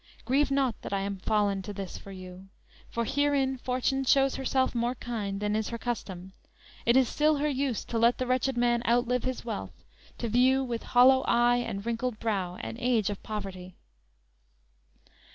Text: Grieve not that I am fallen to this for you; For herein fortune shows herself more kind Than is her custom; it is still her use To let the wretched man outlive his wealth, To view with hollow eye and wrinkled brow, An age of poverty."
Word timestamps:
Grieve 0.25 0.49
not 0.49 0.81
that 0.81 0.93
I 0.93 1.01
am 1.01 1.19
fallen 1.19 1.61
to 1.61 1.73
this 1.73 1.95
for 1.99 2.11
you; 2.11 2.47
For 2.89 3.05
herein 3.05 3.59
fortune 3.59 4.03
shows 4.03 4.33
herself 4.33 4.73
more 4.73 4.95
kind 4.95 5.39
Than 5.39 5.55
is 5.55 5.69
her 5.69 5.77
custom; 5.77 6.33
it 6.87 6.97
is 6.97 7.07
still 7.07 7.35
her 7.35 7.47
use 7.47 7.85
To 7.85 7.99
let 7.99 8.17
the 8.17 8.25
wretched 8.25 8.57
man 8.57 8.81
outlive 8.87 9.25
his 9.25 9.45
wealth, 9.45 9.83
To 10.17 10.27
view 10.27 10.63
with 10.63 10.81
hollow 10.81 11.21
eye 11.27 11.57
and 11.57 11.85
wrinkled 11.85 12.17
brow, 12.19 12.55
An 12.61 12.77
age 12.79 13.11
of 13.11 13.21
poverty." 13.21 13.75